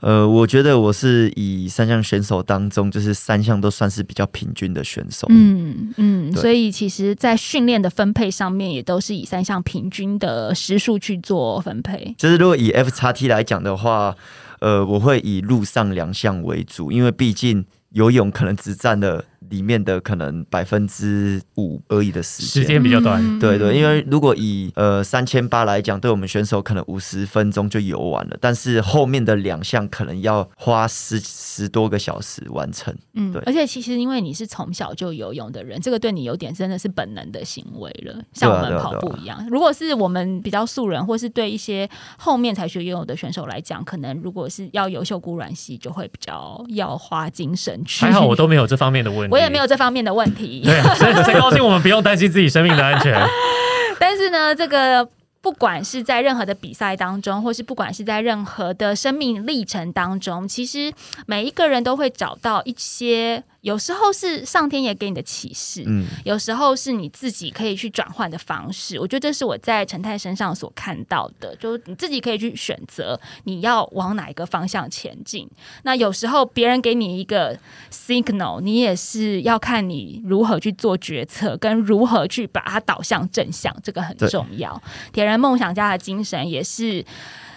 [0.00, 5.26] 呃，我觉得我是以三项选手当中，就是三项都算是比较平均的选手。
[5.28, 12.14] 嗯嗯，所以其实，在训练的分配上面，也都是以三项平均的时数去做分配。
[12.16, 14.14] 就是如果以 F 叉 T 来讲的话，
[14.60, 22.82] 呃，我会以陆上两项为主，因为毕竟游泳可能只占了里面的可能百分之五而已的时时间。
[22.82, 23.20] 比较短。
[23.22, 32.94] 嗯对对，因为如果以呃三千八来讲，对我们选手可能五十分钟就游完了，但是后面的两项可能要花十十多个小时完成。
[33.14, 39.44] 嗯对嗯而且其实因为你是从小就游泳的人，这个对你有点真的是本能的行为了，像我们跑步一样。
[39.50, 48.04] 如果是我们比较素人，或是对一些后面才学游泳的选手来讲，可能如果是要游秀姑软溪，就会比较要花精神去。
[48.04, 50.62] 还好我都没有这方面的问题，我也没有这方面的问题。
[50.66, 53.14] 对，所以真高兴，我们不用担心自己生命的安全。
[54.00, 55.08] 但是呢，这个
[55.40, 60.92] 不管是在任何的比赛当中，或是不管是在任何的生命历程当中，其实
[61.26, 65.82] 每一个人都会找到一些，有时候是上天也给你的启示。
[65.86, 75.48] 嗯，有时候是你自己可以去转换的方式，我觉得这是我在陈太身上所看到的，就是你自己可以去选择你要往哪一个方向前进。
[75.82, 77.58] 那有时候别人给你一个
[77.90, 84.80] signal，你也是要看你如何去做决策，跟如何去把它导向正向，这个很重要。
[85.12, 87.04] 铁人梦想家的精神也是。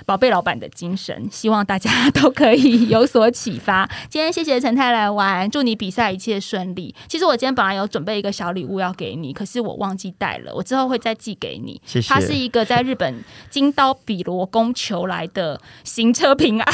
[0.05, 3.89] 宝贝老板的精神，希望大家都可以有所启发。
[4.09, 6.93] 今天谢谢陈太来玩，祝你比赛一切顺利。
[7.07, 11.79] 其实我今天本来有准备一个小礼物要给你，可是我忘记带了，我之后会再寄给你。
[11.85, 16.73] 谢谢它是一个在日本金刀比罗宫求来的行车平安，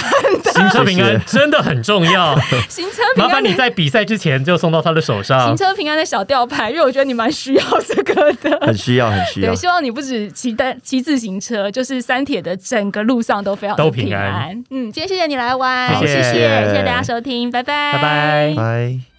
[0.53, 2.35] 行车平安真的很重要，
[2.69, 5.57] 行车平安麻烦你在比赛之前就送到他的手上行。
[5.57, 8.57] 车平安的小吊牌，因为我觉得你蛮需要这个的。
[8.65, 9.55] 很需要，很需要对，。
[9.55, 14.51] 希望你不止骑单骑自行车，就是三铁的整个路上都非常的都平安。
[14.69, 16.21] 嗯，今天谢谢你来玩，谢谢。
[16.21, 18.53] 谢谢谢谢大家收听，拜拜，拜拜。
[18.55, 19.16] 拜。